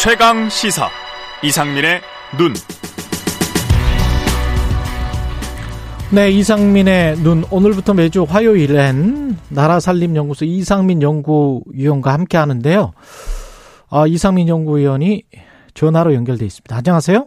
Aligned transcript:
최강 0.00 0.48
시사 0.48 0.86
이상민의 1.42 2.00
눈. 2.38 2.52
네, 6.14 6.30
이상민의 6.30 7.16
눈. 7.16 7.42
오늘부터 7.50 7.94
매주 7.94 8.22
화요일엔 8.22 9.36
나라 9.50 9.80
살림 9.80 10.14
연구소 10.14 10.44
이상민 10.44 11.02
연구위원과 11.02 12.12
함께 12.12 12.38
하는데요. 12.38 12.92
아, 13.90 14.06
이상민 14.06 14.46
연구위원이 14.46 15.24
전화로 15.74 16.14
연결돼 16.14 16.46
있습니다. 16.46 16.76
안녕하세요. 16.76 17.26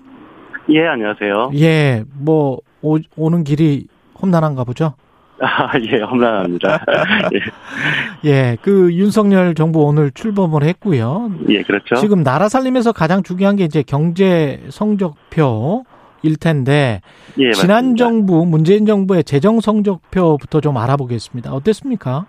예, 0.69 0.87
안녕하세요. 0.87 1.51
예, 1.55 2.05
뭐 2.13 2.59
오, 2.81 2.97
오는 3.17 3.43
길이 3.43 3.87
험난한가 4.21 4.63
보죠. 4.63 4.93
아, 5.43 5.71
예, 5.79 6.01
험난합니다. 6.01 6.85
예. 7.33 8.29
예, 8.29 8.57
그 8.61 8.93
윤석열 8.93 9.55
정부 9.55 9.81
오늘 9.81 10.11
출범을 10.11 10.63
했고요. 10.63 11.31
예, 11.49 11.63
그렇죠. 11.63 11.95
지금 11.95 12.23
나라 12.23 12.47
살림에서 12.47 12.91
가장 12.91 13.23
중요한 13.23 13.55
게 13.55 13.63
이제 13.63 13.81
경제 13.81 14.61
성적표 14.69 15.85
일 16.21 16.35
텐데 16.35 17.01
예, 17.39 17.51
지난. 17.53 17.95
정부 17.95 18.45
문재인 18.45 18.85
정부의 18.85 19.23
재정 19.23 19.59
성적표부터 19.59 20.61
좀 20.61 20.77
알아보겠습니다. 20.77 21.51
어땠습니까? 21.51 22.27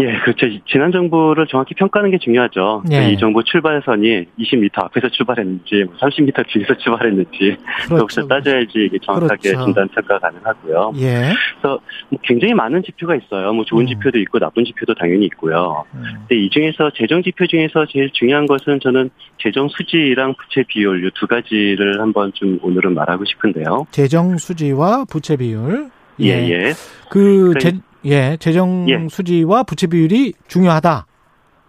예, 0.00 0.18
그렇죠. 0.20 0.46
지난 0.66 0.92
정부를 0.92 1.46
정확히 1.46 1.74
평가하는 1.74 2.10
게 2.10 2.18
중요하죠. 2.18 2.82
예. 2.92 3.10
이 3.10 3.16
정부 3.18 3.42
출발선이 3.42 4.26
20m 4.38 4.70
앞에서 4.84 5.08
출발했는지, 5.08 5.84
30m 6.00 6.46
뒤에서 6.48 6.76
출발했는지, 6.78 7.56
그것을 7.88 8.28
따져야지 8.28 8.72
이게 8.86 8.98
정확하게 9.04 9.50
그렇죠. 9.50 9.64
진단 9.64 9.88
평가 9.88 10.18
가능하고요. 10.18 10.92
예. 10.98 11.32
그래서 11.60 11.80
뭐 12.10 12.18
굉장히 12.22 12.52
많은 12.54 12.82
지표가 12.82 13.16
있어요. 13.16 13.52
뭐 13.54 13.64
좋은 13.64 13.84
음. 13.84 13.86
지표도 13.86 14.18
있고 14.20 14.38
나쁜 14.38 14.64
지표도 14.64 14.94
당연히 14.94 15.24
있고요. 15.26 15.84
음, 15.94 16.02
근데 16.28 16.36
이 16.42 16.50
중에서 16.50 16.90
재정 16.94 17.22
지표 17.22 17.46
중에서 17.46 17.86
제일 17.90 18.10
중요한 18.12 18.46
것은 18.46 18.80
저는 18.80 19.08
재정 19.42 19.68
수지랑 19.68 20.34
부채 20.34 20.62
비율 20.68 21.06
이두 21.06 21.26
가지를 21.26 22.00
한번 22.00 22.32
좀 22.34 22.58
오늘은 22.62 22.92
말하고 22.94 23.24
싶은데요. 23.24 23.86
재정 23.90 24.36
수지와 24.36 25.04
부채 25.08 25.36
비율. 25.36 25.88
예, 26.20 26.28
예. 26.50 26.72
그 27.10 27.52
그래- 27.54 27.60
재, 27.60 27.72
예, 28.06 28.36
재정 28.38 28.88
예. 28.88 29.08
수지와 29.08 29.64
부채 29.64 29.86
비율이 29.86 30.34
중요하다. 30.48 31.06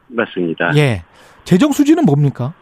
맞습니다. 0.07 0.75
예. 0.77 1.03
재정 1.43 1.71
수지는 1.71 2.05
뭡니까? 2.05 2.53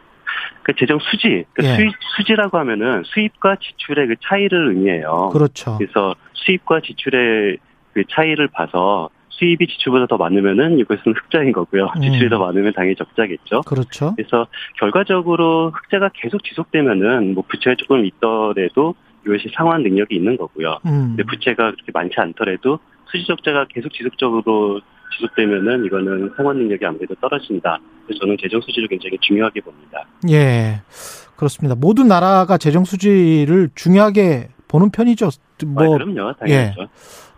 그 0.64 0.74
재정 0.78 0.98
수지, 1.00 1.46
그 1.54 1.64
예. 1.64 1.76
수입, 1.76 1.92
수지라고 2.18 2.58
하면은 2.60 3.04
수입과 3.06 3.58
지출의 3.62 4.08
그 4.08 4.16
차이를 4.24 4.70
의미해요. 4.70 5.30
그렇죠. 5.32 5.78
그래서 5.78 6.16
수입과 6.34 6.82
지출의 6.82 7.58
그 7.94 8.04
차이를 8.10 8.48
봐서 8.48 9.10
수입이 9.30 9.68
지출보다 9.68 10.08
더 10.08 10.18
많으면은 10.18 10.80
이것은 10.80 11.14
흑자인 11.14 11.52
거고요. 11.52 11.92
음. 11.98 12.02
지출이 12.02 12.30
더 12.30 12.40
많으면 12.40 12.74
당연히 12.74 12.96
적자겠죠. 12.96 13.62
그렇죠. 13.62 14.14
그래서 14.16 14.48
결과적으로 14.80 15.72
흑자가 15.72 16.10
계속 16.14 16.44
지속되면은 16.44 17.34
뭐 17.34 17.44
부채가 17.48 17.76
조금 17.78 18.06
있더라도 18.06 18.96
이것이 19.26 19.50
상환 19.56 19.84
능력이 19.84 20.16
있는 20.16 20.38
거고요. 20.38 20.80
음. 20.86 21.16
근데 21.16 21.24
부채가 21.24 21.72
그렇게 21.72 21.92
많지 21.94 22.16
않더라도 22.18 22.80
수지 23.12 23.26
적자가 23.26 23.68
계속 23.70 23.94
지속적으로 23.94 24.82
지속되면은 25.16 25.86
이거는 25.86 26.34
상환 26.36 26.58
능력이 26.58 26.86
아무래도 26.86 27.16
떨어진다. 27.16 27.80
그래서 28.06 28.20
저는 28.20 28.38
재정 28.42 28.62
수지를 28.62 28.88
굉장히 28.88 29.18
중요하게 29.22 29.62
봅니다. 29.62 30.06
예. 30.30 30.82
그렇습니다. 31.36 31.76
모든 31.76 32.08
나라가 32.08 32.58
재정 32.58 32.86
수지를 32.86 33.70
중요하게 33.76 34.50
보는 34.68 34.90
편이죠. 34.92 35.28
아, 35.28 35.66
뭐 35.66 35.98
그럼요, 35.98 36.34
당연하죠. 36.34 36.88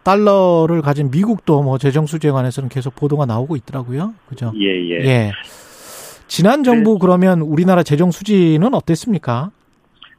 달러를 0.04 0.82
가진 0.82 1.12
미국도 1.12 1.64
뭐 1.64 1.78
재정 1.78 2.06
수지에 2.06 2.32
관해서는 2.32 2.70
계속 2.70 2.96
보도가 2.96 3.26
나오고 3.26 3.56
있더라고요. 3.58 4.14
그죠? 4.30 4.54
예, 4.56 4.66
예. 4.66 5.06
예. 5.06 5.32
지난 6.28 6.64
정부 6.64 6.98
그러면 6.98 7.42
우리나라 7.42 7.84
재정 7.84 8.12
수지는 8.12 8.74
어땠습니까? 8.74 9.52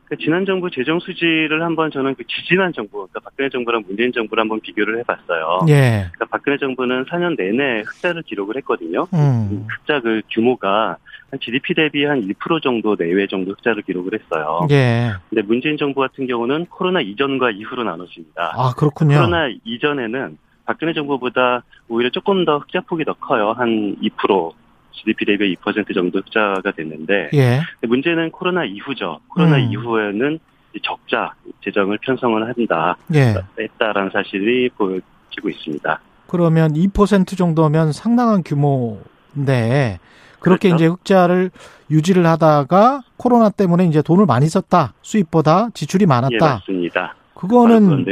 그 0.09 0.17
지난 0.17 0.46
정부 0.46 0.70
재정 0.70 0.98
수지를 1.01 1.63
한번 1.63 1.91
저는 1.91 2.14
그 2.14 2.24
지지난 2.27 2.73
정부, 2.73 3.07
그러니까 3.08 3.20
박근혜 3.20 3.51
정부랑 3.51 3.85
문재인 3.86 4.11
정부를 4.13 4.41
한번 4.41 4.61
비교를 4.61 4.98
해봤어요. 5.01 5.67
예. 5.69 6.08
그러니까 6.13 6.24
박근혜 6.30 6.57
정부는 6.57 7.05
4년 7.05 7.36
내내 7.36 7.83
흑자를 7.83 8.23
기록을 8.23 8.57
했거든요. 8.57 9.07
음. 9.13 9.67
흑자 9.68 10.01
그 10.01 10.23
규모가 10.30 10.97
한 11.30 11.41
GDP 11.41 11.74
대비 11.74 12.05
한 12.07 12.23
1% 12.27 12.63
정도 12.63 12.97
내외 12.97 13.27
정도 13.27 13.52
흑자를 13.52 13.83
기록을 13.83 14.18
했어요. 14.18 14.67
예. 14.70 15.13
근데 15.29 15.42
문재인 15.42 15.77
정부 15.77 16.01
같은 16.01 16.27
경우는 16.27 16.67
코로나 16.70 17.02
이전과 17.02 17.51
이후로 17.51 17.85
나눠집니다. 17.85 18.55
아, 18.57 18.73
그렇군요. 18.74 19.14
코로나 19.14 19.48
이전에는 19.64 20.39
박근혜 20.64 20.95
정부보다 20.95 21.63
오히려 21.89 22.08
조금 22.11 22.47
더 22.47 22.58
흑자폭이 22.58 23.05
더 23.05 23.13
커요. 23.14 23.52
한 23.52 23.97
2%. 24.02 24.52
GDP 24.98 25.25
대비 25.25 25.57
2% 25.57 25.95
정도 25.95 26.19
흑자가 26.19 26.73
됐는데 26.73 27.31
예. 27.35 27.61
문제는 27.86 28.31
코로나 28.31 28.64
이후죠. 28.64 29.20
코로나 29.29 29.57
음. 29.57 29.70
이후에는 29.70 30.39
적자 30.83 31.33
재정을 31.64 31.98
편성을 31.98 32.47
한다 32.47 32.97
예. 33.14 33.35
했다라는 33.59 34.11
사실이 34.13 34.70
보여지고 34.70 35.48
있습니다. 35.51 36.01
그러면 36.27 36.75
2% 36.75 37.36
정도면 37.36 37.92
상당한 37.92 38.42
규모인데 38.42 39.98
그렇게 40.41 40.69
그렇죠. 40.69 40.77
이제 40.77 40.86
흑자를 40.86 41.51
유지를 41.91 42.27
하다가 42.27 43.03
코로나 43.17 43.48
때문에 43.48 43.86
이제 43.86 44.03
돈을 44.03 44.27
많이 44.27 44.47
썼다. 44.47 44.92
수입보다 45.03 45.70
지출이 45.75 46.03
예, 46.03 46.07
많았다. 46.07 46.47
맞습니다. 46.47 47.15
바로 47.35 47.48
그거는. 47.48 48.05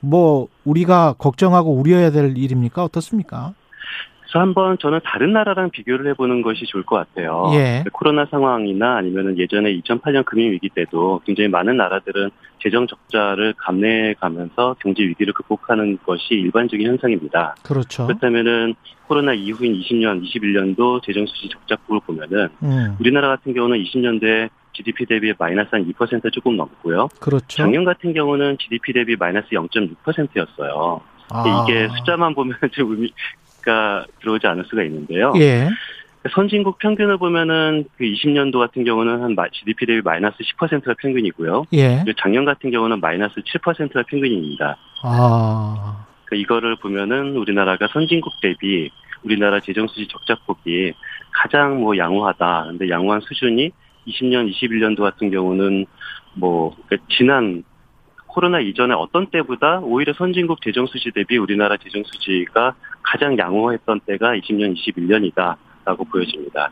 뭐 0.00 0.46
우리가 0.64 1.14
걱정하고 1.18 1.72
우려해야 1.72 2.10
될 2.10 2.36
일입니까? 2.36 2.84
어떻습니까? 2.84 3.54
그래서 4.28 4.40
한번 4.40 4.76
저는 4.78 5.00
다른 5.04 5.32
나라랑 5.32 5.70
비교를 5.70 6.10
해보는 6.10 6.42
것이 6.42 6.66
좋을 6.66 6.84
것 6.84 6.96
같아요. 6.96 7.50
예. 7.54 7.82
코로나 7.92 8.26
상황이나 8.26 8.96
아니면은 8.96 9.38
예전에 9.38 9.72
2008년 9.80 10.24
금융위기 10.26 10.68
때도 10.68 11.22
굉장히 11.24 11.48
많은 11.48 11.78
나라들은 11.78 12.30
재정 12.62 12.86
적자를 12.86 13.54
감내해가면서 13.56 14.76
경제 14.80 15.02
위기를 15.02 15.32
극복하는 15.32 15.98
것이 16.04 16.34
일반적인 16.34 16.86
현상입니다. 16.86 17.56
그렇죠. 17.62 18.06
그렇다면은 18.06 18.74
코로나 19.06 19.32
이후인 19.32 19.72
20년, 19.72 20.22
21년도 20.22 21.02
재정 21.02 21.24
수지 21.24 21.48
적자폭을 21.48 22.00
보면은 22.06 22.48
음. 22.62 22.96
우리나라 23.00 23.28
같은 23.28 23.54
경우는 23.54 23.82
20년대 23.82 24.50
GDP 24.74 25.06
대비 25.06 25.32
마이너스 25.38 25.70
한 25.72 25.90
2% 25.90 26.32
조금 26.32 26.56
넘고요. 26.56 27.08
그렇죠. 27.18 27.46
작년 27.48 27.84
같은 27.84 28.12
경우는 28.12 28.58
GDP 28.58 28.92
대비 28.92 29.16
마이너스 29.16 29.48
0.6%였어요. 29.48 31.00
아. 31.30 31.64
이게 31.66 31.88
숫자만 31.88 32.34
보면 32.34 32.56
좀 32.72 32.92
의미 32.92 33.12
가 33.62 34.06
들어오지 34.20 34.46
않을 34.46 34.64
수가 34.68 34.82
있는데요. 34.84 35.32
예. 35.36 35.68
선진국 36.34 36.78
평균을 36.78 37.16
보면은 37.16 37.84
그 37.96 38.04
20년도 38.04 38.58
같은 38.58 38.84
경우는 38.84 39.22
한 39.22 39.34
마- 39.34 39.48
GDP 39.48 39.86
대비 39.86 40.02
마이너스 40.02 40.36
10%가 40.38 40.94
평균이고요. 40.98 41.66
예. 41.72 42.04
작년 42.20 42.44
같은 42.44 42.70
경우는 42.70 43.00
마이너스 43.00 43.36
7%가 43.40 44.02
평균입니다. 44.02 44.76
아. 45.02 46.06
그 46.24 46.36
이거를 46.36 46.76
보면은 46.76 47.36
우리나라가 47.36 47.88
선진국 47.92 48.32
대비 48.42 48.90
우리나라 49.22 49.60
재정 49.60 49.86
수지 49.88 50.06
적자 50.08 50.36
폭이 50.46 50.92
가장 51.32 51.80
뭐 51.80 51.96
양호하다. 51.96 52.64
근데 52.68 52.88
양호한 52.90 53.20
수준이 53.22 53.70
20년, 54.06 54.52
21년도 54.52 55.00
같은 55.00 55.30
경우는 55.30 55.86
뭐 56.34 56.76
그러니까 56.86 57.06
지난 57.16 57.64
코로나 58.26 58.60
이전에 58.60 58.94
어떤 58.94 59.26
때보다 59.28 59.80
오히려 59.80 60.12
선진국 60.12 60.60
재정 60.62 60.86
수지 60.86 61.10
대비 61.12 61.38
우리나라 61.38 61.76
재정 61.76 62.02
수지가 62.04 62.74
가장 63.10 63.38
양호했던 63.38 64.00
때가 64.06 64.32
20년, 64.36 64.76
21년이다라고 64.76 66.10
보여집니다. 66.10 66.70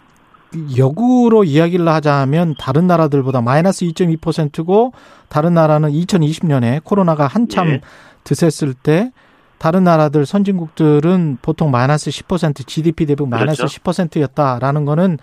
역으로 0.78 1.44
이야기를 1.44 1.88
하자면 1.88 2.54
다른 2.58 2.86
나라들보다 2.86 3.40
마이너스 3.40 3.84
2.2%고 3.86 4.92
다른 5.28 5.54
나라는 5.54 5.90
2020년에 5.90 6.84
코로나가 6.84 7.26
한참 7.26 7.68
예. 7.68 7.80
드셌을 8.24 8.74
때 8.74 9.12
다른 9.58 9.84
나라들 9.84 10.26
선진국들은 10.26 11.38
보통 11.40 11.70
마이너스 11.70 12.10
10% 12.10 12.66
GDP 12.66 13.06
대비 13.06 13.24
마이너스 13.24 13.62
그렇죠. 13.62 13.80
10%였다라는 13.80 14.84
거는 14.84 15.18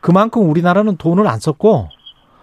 그만큼 0.00 0.48
우리나라는 0.48 0.96
돈을 0.96 1.26
안 1.26 1.38
썼고 1.38 1.88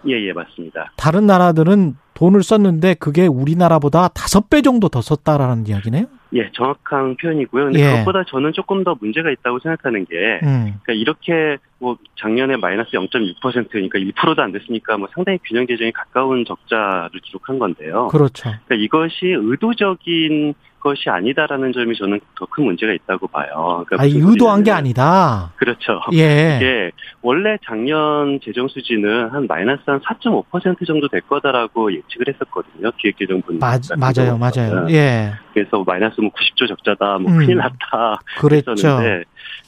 예, 0.06 0.12
예, 0.12 0.32
맞습니다. 0.32 0.92
다른 0.96 1.26
나라들은 1.26 1.96
돈을 2.14 2.42
썼는데 2.42 2.94
그게 2.94 3.26
우리나라보다 3.26 4.08
다섯 4.08 4.48
배 4.50 4.62
정도 4.62 4.88
더 4.88 5.00
썼다라는 5.00 5.66
이야기네요. 5.66 6.06
예, 6.34 6.50
정확한 6.52 7.16
표현이고요. 7.16 7.64
근데 7.64 7.80
예. 7.80 7.90
그것보다 7.92 8.24
저는 8.24 8.52
조금 8.52 8.82
더 8.84 8.96
문제가 9.00 9.30
있다고 9.30 9.60
생각하는 9.60 10.04
게 10.04 10.40
음. 10.42 10.74
그러니까 10.82 10.92
이렇게 10.92 11.58
뭐 11.78 11.96
작년에 12.16 12.56
마이너스 12.56 12.90
0.6%니까 12.90 13.98
1%도 13.98 14.42
안 14.42 14.52
됐으니까 14.52 14.96
뭐 14.96 15.08
상당히 15.14 15.38
균형 15.44 15.66
재정에 15.66 15.90
가까운 15.92 16.44
적자를 16.44 17.10
기록한 17.22 17.58
건데요. 17.58 18.08
그렇죠. 18.08 18.50
그러니까 18.66 18.74
이것이 18.76 19.26
의도적인 19.26 20.54
것이 20.80 21.08
아니다라는 21.08 21.72
점이 21.72 21.96
저는 21.96 22.20
더 22.38 22.44
큰 22.54 22.64
문제가 22.64 22.92
있다고 22.92 23.26
봐요. 23.28 23.84
그러니까 23.88 24.02
아, 24.02 24.04
의도한 24.30 24.62
게 24.62 24.70
아니다. 24.70 25.52
그렇죠. 25.56 26.00
예. 26.12 26.54
이게 26.60 26.90
원래 27.20 27.56
작년 27.64 28.38
재정 28.44 28.68
수지는 28.68 29.28
한 29.30 29.46
마이너스 29.48 29.82
한 29.86 29.98
4.5% 30.00 30.86
정도 30.86 31.08
될 31.08 31.20
거다라고 31.22 31.92
예측을 31.92 32.28
했었거든요. 32.28 32.92
기획재정분 32.98 33.58
맞, 33.58 33.80
맞아요, 33.98 34.38
맞아요. 34.38 34.86
예. 34.90 35.32
그래서 35.52 35.82
마이너스 35.84 36.20
뭐 36.24 36.32
90조 36.32 36.68
적자다, 36.68 37.18
뭐 37.18 37.32
음. 37.32 37.38
큰일 37.38 37.56
났다 37.56 38.20
그랬죠. 38.38 38.72
했었는데 38.72 39.24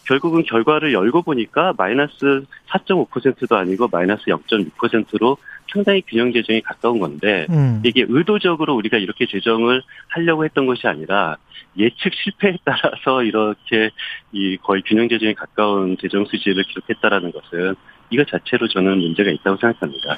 결국은 0.06 0.44
결과를 0.44 0.92
열고 0.92 1.22
보니까 1.22 1.74
마이너스 1.76 2.44
4.5%도 2.68 3.56
아니고 3.56 3.88
마이너스 3.90 4.24
0.6%로 4.26 5.36
상당히 5.72 6.02
균형 6.06 6.32
재정에 6.32 6.60
가까운 6.60 7.00
건데 7.00 7.46
음. 7.50 7.82
이게 7.84 8.04
의도적으로 8.08 8.74
우리가 8.76 8.98
이렇게 8.98 9.26
재정을 9.26 9.82
하려고 10.08 10.44
했던 10.44 10.66
것이 10.66 10.86
아니라 10.86 11.36
예측 11.76 12.14
실패에 12.14 12.56
따라서 12.64 13.22
이렇게 13.22 13.90
이 14.32 14.56
거의 14.62 14.82
균형 14.86 15.08
재정에 15.08 15.34
가까운 15.34 15.96
재정 16.00 16.24
수지를 16.24 16.64
기록했다라는 16.64 17.32
것은 17.32 17.74
이것 18.10 18.28
자체로 18.28 18.68
저는 18.68 18.98
문제가 18.98 19.30
있다고 19.30 19.56
생각합니다. 19.56 20.16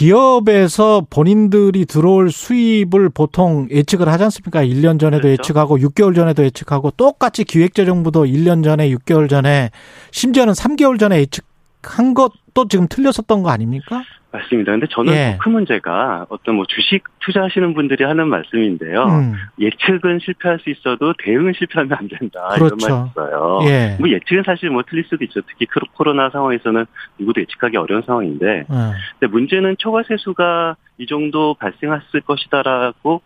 기업에서 0.00 1.04
본인들이 1.10 1.84
들어올 1.84 2.30
수입을 2.30 3.10
보통 3.10 3.68
예측을 3.70 4.08
하지 4.08 4.24
않습니까? 4.24 4.64
1년 4.64 4.98
전에도 4.98 5.24
그렇죠. 5.24 5.42
예측하고 5.42 5.76
6개월 5.76 6.14
전에도 6.14 6.42
예측하고 6.42 6.90
똑같이 6.92 7.44
기획재정부도 7.44 8.24
1년 8.24 8.64
전에 8.64 8.88
6개월 8.88 9.28
전에 9.28 9.70
심지어는 10.10 10.54
3개월 10.54 10.98
전에 10.98 11.18
예측 11.18 11.44
한 11.82 12.14
것도 12.14 12.68
지금 12.68 12.86
틀렸었던 12.88 13.42
거 13.42 13.50
아닙니까? 13.50 14.02
맞습니다. 14.32 14.70
근데 14.70 14.86
저는 14.90 15.12
예. 15.12 15.36
더큰 15.38 15.52
문제가 15.52 16.24
어떤 16.28 16.54
뭐 16.54 16.64
주식 16.68 17.02
투자하시는 17.18 17.74
분들이 17.74 18.04
하는 18.04 18.28
말씀인데요. 18.28 19.04
음. 19.06 19.34
예측은 19.58 20.20
실패할 20.20 20.60
수 20.60 20.70
있어도 20.70 21.14
대응은 21.18 21.52
실패하면 21.58 21.98
안 21.98 22.06
된다. 22.08 22.48
그렇죠. 22.54 22.76
이런 22.86 22.98
말이 22.98 23.10
있어요. 23.10 23.58
예. 23.64 23.96
뭐 23.98 24.08
예측은 24.08 24.44
사실 24.46 24.70
뭐 24.70 24.84
틀릴 24.88 25.04
수도 25.08 25.24
있죠. 25.24 25.40
특히 25.48 25.66
코로나 25.94 26.30
상황에서는 26.30 26.86
누구도 27.18 27.40
예측하기 27.40 27.76
어려운 27.76 28.02
상황인데 28.06 28.66
어. 28.68 28.92
근데 29.18 29.32
문제는 29.32 29.76
초과 29.78 30.04
세수가 30.06 30.76
이 30.98 31.06
정도 31.06 31.54
발생했을 31.54 32.20
것이다라고 32.20 33.22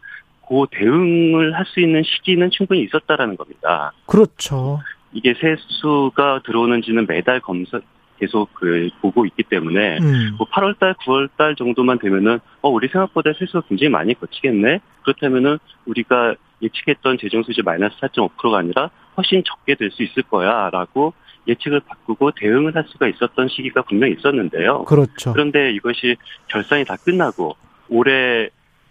그 0.48 0.66
대응을 0.70 1.54
할 1.54 1.64
수 1.66 1.80
있는 1.80 2.02
시기는 2.02 2.50
충분히 2.50 2.82
있었다라는 2.82 3.36
겁니다. 3.36 3.92
그렇죠. 4.06 4.80
이게 5.12 5.34
세수가 5.34 6.40
들어오는지는 6.46 7.06
매달 7.06 7.40
검사 7.40 7.80
계속 8.18 8.52
그 8.54 8.88
보고 9.00 9.26
있기 9.26 9.42
때문에 9.44 9.98
음. 9.98 10.34
뭐 10.38 10.46
8월달, 10.48 10.96
9월달 10.98 11.56
정도만 11.56 11.98
되면은 11.98 12.38
어 12.62 12.68
우리 12.70 12.88
생각보다 12.88 13.32
세수가 13.38 13.62
굉장히 13.68 13.90
많이 13.90 14.14
거치겠네. 14.14 14.80
그렇다면은 15.02 15.58
우리가 15.86 16.34
예측했던 16.62 17.18
재정 17.18 17.42
수지 17.42 17.62
마이너스 17.62 17.96
4.5%가 18.00 18.58
아니라 18.58 18.90
훨씬 19.16 19.42
적게 19.44 19.74
될 19.74 19.90
수 19.90 20.02
있을 20.02 20.22
거야라고 20.24 21.12
예측을 21.46 21.80
바꾸고 21.80 22.30
대응을 22.32 22.74
할 22.74 22.84
수가 22.88 23.06
있었던 23.08 23.48
시기가 23.48 23.82
분명히 23.82 24.14
있었는데요. 24.14 24.84
그렇죠. 24.84 25.32
그런데 25.32 25.72
이것이 25.72 26.16
결산이 26.48 26.84
다 26.84 26.96
끝나고 26.96 27.54
올해 27.90 28.48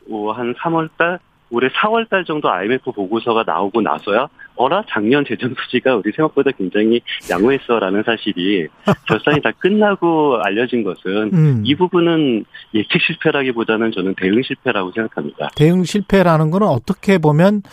뭐 0.07 0.33
한 0.33 0.53
3월달, 0.55 1.19
올해 1.49 1.69
4월달 1.69 2.25
정도 2.25 2.51
IMF 2.51 2.91
보고서가 2.91 3.43
나오고 3.45 3.81
나서야 3.81 4.27
어라 4.55 4.83
작년 4.89 5.25
재정 5.25 5.53
수지가 5.57 5.95
우리 5.95 6.11
생각보다 6.11 6.51
굉장히 6.51 7.01
양호했어라는 7.29 8.03
사실이 8.03 8.67
결산이 9.07 9.41
다 9.41 9.51
끝나고 9.57 10.39
알려진 10.43 10.83
것은 10.83 11.31
음. 11.33 11.61
이 11.65 11.75
부분은 11.75 12.45
예측 12.73 13.01
실패라기보다는 13.01 13.91
저는 13.91 14.15
대응 14.15 14.41
실패라고 14.43 14.91
생각합니다. 14.91 15.49
대응 15.55 15.83
실패라는 15.83 16.51
거는 16.51 16.67
어떻게 16.67 17.17
보면 17.17 17.63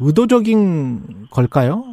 의도적인 0.00 1.28
걸까요? 1.30 1.84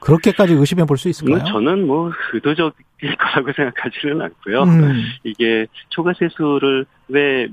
그렇게까지 0.00 0.54
의심해 0.54 0.84
볼 0.86 0.96
수 0.96 1.08
있을까요? 1.08 1.42
음, 1.42 1.44
저는 1.46 1.86
뭐 1.86 2.10
의도적일 2.32 2.72
거라고 3.18 3.52
생각하지는 3.52 4.22
않고요. 4.22 4.62
음. 4.62 5.02
이게 5.24 5.66
초과 5.90 6.12
세수를 6.18 6.86
왜 7.08 7.48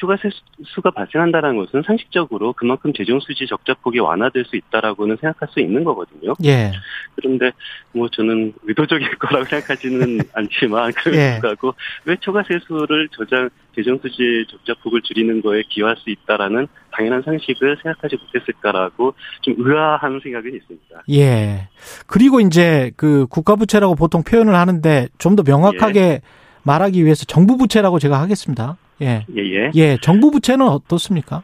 초과 0.00 0.16
세수가 0.16 0.92
발생한다는 0.92 1.58
것은 1.58 1.82
상식적으로 1.86 2.54
그만큼 2.54 2.90
재정 2.94 3.20
수지 3.20 3.46
적자폭이 3.46 3.98
완화될 3.98 4.46
수 4.46 4.56
있다라고는 4.56 5.18
생각할 5.20 5.48
수 5.52 5.60
있는 5.60 5.84
거거든요. 5.84 6.32
예. 6.42 6.72
그런데 7.16 7.52
뭐 7.92 8.08
저는 8.08 8.54
의도적일 8.62 9.18
거라고 9.18 9.44
생각하지는 9.44 10.20
않지만 10.32 10.92
그럼에도 10.92 11.22
예. 11.22 11.32
불구하고 11.32 11.74
왜 12.06 12.16
초과 12.16 12.42
세수를 12.48 13.10
저장 13.12 13.50
재정 13.76 13.98
수지 13.98 14.46
적자폭을 14.50 15.02
줄이는 15.02 15.42
거에 15.42 15.64
기여할 15.68 15.96
수 15.98 16.08
있다라는 16.08 16.66
당연한 16.92 17.20
상식을 17.22 17.76
생각하지 17.82 18.16
못했을까라고 18.16 19.12
좀 19.42 19.54
의아한 19.58 20.18
생각은 20.22 20.54
있습니다. 20.54 21.02
예. 21.10 21.68
그리고 22.06 22.40
이제 22.40 22.90
그 22.96 23.26
국가 23.26 23.54
부채라고 23.54 23.96
보통 23.96 24.22
표현을 24.22 24.54
하는데 24.54 25.08
좀 25.18 25.36
더 25.36 25.42
명확하게 25.44 26.22
말하기 26.62 27.04
위해서 27.04 27.24
정부 27.26 27.56
부채라고 27.56 27.98
제가 27.98 28.20
하겠습니다. 28.20 28.76
예. 29.02 29.24
예 29.36 29.42
예. 29.42 29.70
예. 29.74 29.96
정부 30.00 30.30
부채는 30.30 30.66
어떻습니까? 30.66 31.42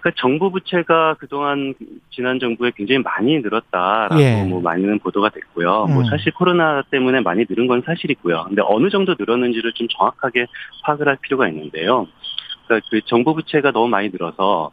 그러니까 0.00 0.20
정부 0.20 0.50
부채가 0.50 1.14
그동안 1.14 1.74
지난 2.10 2.38
정부에 2.38 2.70
굉장히 2.76 3.02
많이 3.02 3.38
늘었다라고 3.40 4.20
예. 4.20 4.44
뭐 4.44 4.60
많이는 4.60 4.98
보도가 5.00 5.30
됐고요. 5.30 5.86
뭐 5.86 6.02
음. 6.02 6.04
사실 6.04 6.32
코로나 6.32 6.82
때문에 6.90 7.20
많이 7.20 7.44
늘은 7.48 7.66
건 7.66 7.82
사실이고요. 7.84 8.44
근데 8.48 8.62
어느 8.64 8.90
정도 8.90 9.14
늘었는지를 9.18 9.72
좀 9.72 9.88
정확하게 9.88 10.46
파악을 10.84 11.08
할 11.08 11.16
필요가 11.20 11.48
있는데요. 11.48 12.06
그러니까 12.66 12.86
그 12.90 13.00
정부 13.06 13.34
부채가 13.34 13.72
너무 13.72 13.88
많이 13.88 14.08
늘어서 14.10 14.70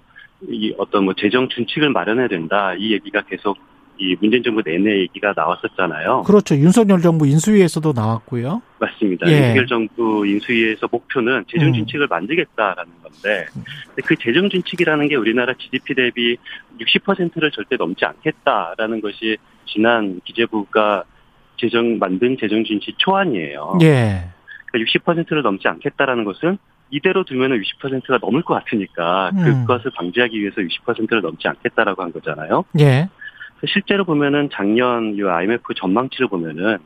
이 0.48 0.74
어떤 0.78 1.06
뭐 1.06 1.14
재정 1.18 1.50
준칙을 1.50 1.90
마련해야 1.90 2.28
된다 2.28 2.74
이 2.76 2.92
얘기가 2.92 3.22
계속 3.22 3.58
이 3.98 4.16
문재인 4.20 4.44
정부 4.44 4.62
내내 4.64 5.00
얘기가 5.02 5.34
나왔었잖아요. 5.36 6.24
그렇죠. 6.24 6.56
윤석열 6.56 7.02
정부 7.02 7.26
인수위에서도 7.28 7.94
나왔고요. 7.94 8.62
맞습니다. 8.80 9.28
예. 9.28 9.32
윤석열 9.34 9.68
정부 9.68 10.28
인수위에서 10.28 10.88
목표는 10.92 11.46
재정 11.50 11.70
음. 11.70 11.74
준칙을 11.74 12.08
만들겠다라는 12.08 12.92
건데 13.02 13.46
그 14.06 14.16
재정 14.18 14.50
준칙이라는 14.50 15.08
게 15.08 15.16
우리나라 15.16 15.54
GDP 15.54 15.94
대비 15.96 16.38
60%를 16.80 17.52
절대 17.52 17.78
넘지 17.78 18.04
않겠다라는 18.06 19.02
것이 19.02 19.38
지난 19.66 20.20
기재부가 20.26 21.04
재정 21.58 21.98
만든 21.98 22.38
재정 22.40 22.64
준칙 22.64 22.96
초안이에요. 22.98 23.80
예. 23.82 24.30
그러니까 24.68 25.00
60%를 25.00 25.42
넘지 25.42 25.68
않겠다라는 25.68 26.26
것은 26.26 26.58
이대로 26.92 27.24
두면은 27.24 27.62
60%가 27.62 28.20
넘을 28.22 28.44
것 28.44 28.54
같으니까 28.56 29.32
음. 29.34 29.66
그것을 29.66 29.92
방지하기 29.96 30.40
위해서 30.40 30.58
60%를 30.58 31.22
넘지 31.22 31.48
않겠다라고 31.48 32.04
한 32.04 32.12
거잖아요. 32.12 32.66
예. 32.80 33.10
실제로 33.68 34.04
보면은 34.04 34.50
작년 34.52 35.16
이 35.16 35.24
IMF 35.24 35.74
전망치를 35.76 36.28
보면은 36.28 36.78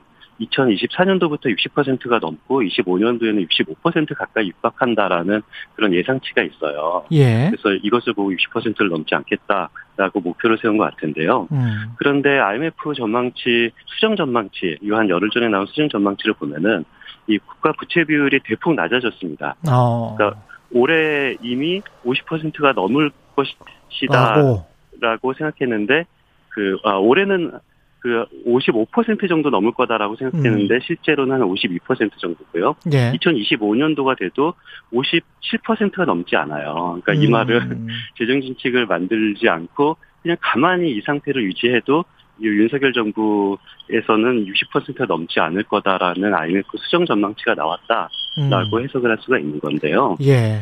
2024년도부터 0.42 1.46
60%가 1.56 2.20
넘고 2.20 2.62
25년도에는 2.62 3.48
65% 3.50 4.16
가까이 4.16 4.48
육박한다라는 4.48 5.42
그런 5.76 5.94
예상치가 5.94 6.42
있어요. 6.44 7.04
예. 7.12 7.50
그래서 7.52 7.74
이것을 7.84 8.14
보고 8.14 8.32
60%를 8.32 8.90
넘지 8.90 9.16
않겠다라고 9.16 10.22
목표를 10.22 10.58
세운 10.62 10.78
것 10.78 10.90
같은데요. 10.92 11.48
음. 11.52 11.92
그런데 11.98 12.40
IMF 12.40 12.94
전망치, 12.96 13.72
수정 13.86 14.16
전망치, 14.16 14.78
이한 14.82 15.10
열흘 15.10 15.30
전에 15.30 15.50
나온 15.50 15.66
수정 15.68 15.90
전망치를 15.90 16.36
보면은 16.36 16.86
이 17.28 17.38
국가 17.38 17.74
부채 17.74 18.04
비율이 18.04 18.40
대폭 18.46 18.76
낮아졌습니다. 18.76 19.56
어. 19.70 20.16
그러니까 20.18 20.42
올해 20.72 21.36
이미 21.42 21.82
50%가 22.06 22.74
넘을 22.74 23.12
것이다. 23.36 24.36
라고. 24.36 24.66
라고 25.02 25.34
생각했는데 25.34 26.06
그 26.50 26.78
아, 26.84 26.96
올해는 26.96 27.52
그 28.00 28.26
55% 28.46 29.28
정도 29.28 29.50
넘을 29.50 29.74
거다라고 29.74 30.16
생각했는데 30.16 30.76
음. 30.76 30.80
실제로는 30.82 31.34
한 31.34 31.42
52% 31.42 32.12
정도고요. 32.18 32.76
예. 32.94 33.12
2025년도가 33.12 34.18
돼도 34.18 34.54
57%가 34.94 36.06
넘지 36.06 36.36
않아요. 36.38 37.00
그러니까 37.02 37.14
이 37.14 37.28
음. 37.28 37.32
말은 37.32 37.88
재정 38.18 38.42
진칙을 38.42 38.86
만들지 38.86 39.50
않고 39.50 39.98
그냥 40.22 40.38
가만히 40.40 40.92
이 40.92 41.02
상태를 41.02 41.44
유지해도 41.44 42.06
이 42.42 42.46
윤석열 42.46 42.94
정부에서는 42.94 44.46
60%가 44.46 45.06
넘지 45.06 45.42
않을 45.42 45.64
거다라는 45.64 46.34
IMF 46.34 46.78
수정 46.78 47.06
전망치가 47.06 47.54
나왔다라고 47.54 48.78
음. 48.78 48.84
해석을 48.84 49.10
할 49.10 49.18
수가 49.20 49.40
있는 49.40 49.60
건데요. 49.60 50.16
예. 50.22 50.62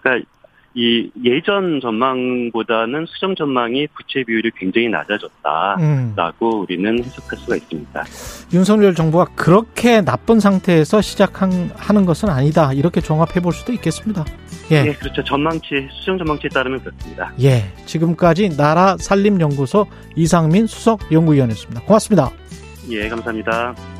그러니까 0.00 0.26
이 0.74 1.10
예전 1.24 1.80
전망보다는 1.80 3.06
수정 3.06 3.34
전망이 3.34 3.86
부채 3.88 4.22
비율이 4.22 4.52
굉장히 4.56 4.88
낮아졌다라고 4.88 6.56
음. 6.56 6.60
우리는 6.60 7.02
해석할 7.02 7.38
수가 7.38 7.56
있습니다. 7.56 8.04
윤석열 8.52 8.94
정부가 8.94 9.26
그렇게 9.34 10.02
나쁜 10.02 10.40
상태에서 10.40 11.00
시작하는 11.00 12.06
것은 12.06 12.28
아니다. 12.28 12.72
이렇게 12.72 13.00
종합해 13.00 13.40
볼 13.42 13.52
수도 13.52 13.72
있겠습니다. 13.72 14.24
예. 14.70 14.84
예, 14.86 14.92
그렇죠. 14.92 15.24
전망치 15.24 15.88
수정 15.90 16.18
전망치에 16.18 16.50
따르면 16.50 16.80
그렇습니다. 16.80 17.32
예. 17.42 17.72
지금까지 17.86 18.56
나라 18.56 18.96
살림 18.98 19.40
연구소 19.40 19.86
이상민 20.14 20.66
수석 20.66 21.00
연구위원이었습니다. 21.10 21.82
고맙습니다. 21.82 22.30
예, 22.90 23.08
감사합니다. 23.08 23.97